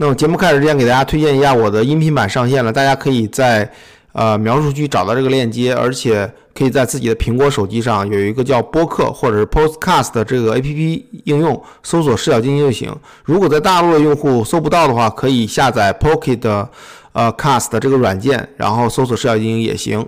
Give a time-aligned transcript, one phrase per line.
[0.00, 3.68] 那么节目开始之前，给大家推荐一下我的音频版上线了，大家可以在
[4.12, 12.94] 呃描述区找到这个链接，而且可以在自己的苹果手机上有一个叫播客或者是 Podcast 的这个 APP 应用，搜索“视角精英”就行。
[13.24, 16.68] 如果在大陆的用户搜不到的话，可以下载 Pocket
[17.10, 20.06] 呃 Cast 这个软件，然后搜索“视角精英”也行。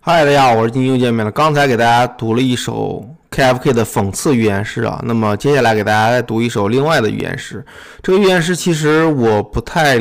[0.00, 1.30] 嗨，大家好，我是金又见面了。
[1.30, 7.64] 刚才给大家读了一首 KFK 的讽刺寓言诗啊，那么接下来给大家再读一首另外的寓言诗。
[8.02, 9.98] 这个寓言诗其实我不太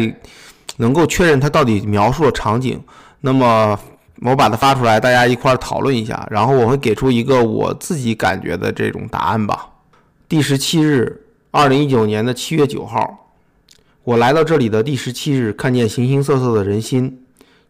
[0.78, 2.80] 能够确认它到底描述了场景，
[3.22, 3.80] 那么
[4.22, 9.70] 我把它发出来，大家一块儿讨论一下，然后我会给出一个我自己感觉的这种答案吧。
[10.28, 13.32] 第十七日，二零一九年的七月九号，
[14.04, 17.24] 我来到这里的第十七日，看见形形色色的人心，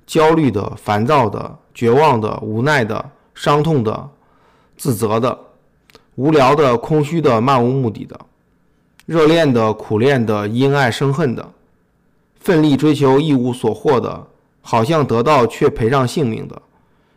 [0.05, 1.59] 焦虑的、烦躁的。
[1.73, 4.09] 绝望的、无奈的、伤痛的、
[4.75, 5.39] 自责的、
[6.15, 8.19] 无聊的、空虚的、漫无目的的、
[9.05, 11.51] 热恋的、苦恋的、因爱生恨的、
[12.39, 14.27] 奋力追求一无所获的、
[14.61, 16.61] 好像得到却赔上性命的、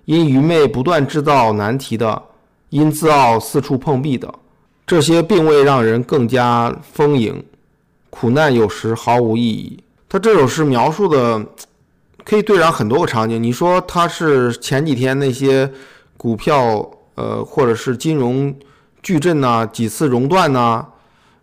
[0.04, 2.22] 因愚昧不断制造难题的、
[2.70, 4.32] 因自傲四处碰壁的，
[4.86, 7.44] 这些并未让人更加丰盈。
[8.10, 9.82] 苦难有时毫无意义。
[10.08, 11.44] 他这首诗描述的。
[12.26, 13.42] 可以对上很多个场景。
[13.42, 15.70] 你说他是前几天那些
[16.16, 18.54] 股票，呃，或者是金融
[19.05, 20.86] 矩阵呐，几次熔断呐，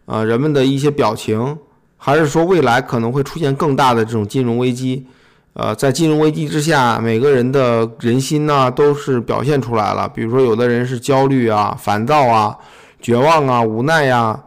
[0.05, 1.57] 啊，人们的一些表情，
[1.95, 5.05] 还是说未来可能会出现更大的这种金融危机？
[5.53, 10.09] 呃，在金融危机之下，每个人的人心呢都是表现出来了。
[10.09, 12.57] 比如说，有的人是焦虑啊、烦躁啊、
[12.99, 14.39] 绝望啊、无奈呀，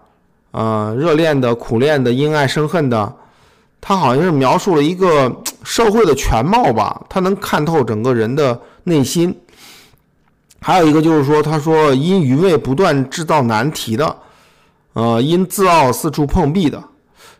[0.51, 3.15] 呃，热恋的、苦恋的、因爱生恨的。
[3.81, 5.31] 他好像是描述了一个
[5.63, 9.39] 社会的全貌吧，他能看透整个人的内心。
[10.67, 14.17] 还有一个就是说，他说因愚昧不断制造难题的，
[14.95, 16.83] 呃，因自傲四处碰壁的，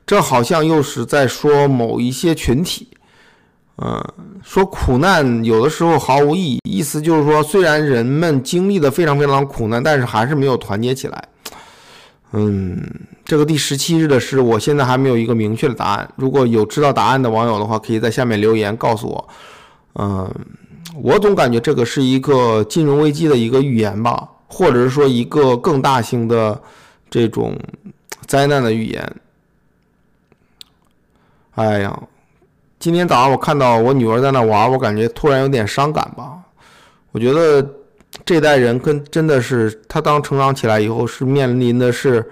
[0.05, 2.87] 这好像又是在说某一些群体。
[3.79, 4.05] 嗯，
[4.43, 11.25] 说苦难有的时候毫无意义，意思就是说，虽然人们经历的非常非常苦难，但是还是没有团结起来。
[12.33, 12.79] 嗯，
[13.25, 16.07] 这个第十七日的诗，我现在还没有一个明确的答案。
[16.17, 19.29] 如果有知道答案的网友的话，可以在下面留言告诉我。
[19.95, 20.31] 嗯，
[21.03, 26.61] 我总感觉这个是一个金融危机的一个预言吧，或者是说一个更大型的
[27.11, 27.59] 这种
[28.27, 29.17] 灾难的预言。
[31.57, 32.03] 哎呀，
[32.79, 36.39] 今天早上我看到我女儿在那玩，我感觉突然有点伤感吧。
[37.13, 37.67] 我觉得。
[38.25, 42.25] 这代人跟真的是他当成长起来以后是面临的是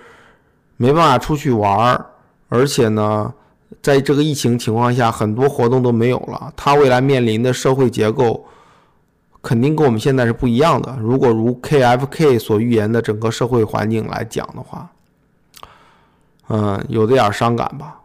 [0.76, 2.06] 没办法出去玩，
[2.48, 3.34] 而且呢，
[3.80, 6.52] 在这个疫情情况下，很多活动都没有了。
[6.56, 8.44] 他未来面临的社会结构
[9.40, 10.96] 肯定跟我们现在是不一样的。
[11.00, 14.90] 如果如 KFK 所预言的整个社会环境来讲的话，
[16.48, 18.00] 嗯，有点伤感吧。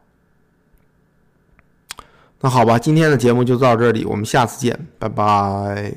[2.40, 5.94] 那好吧，今天的节目就到这里，我们下次见，拜拜。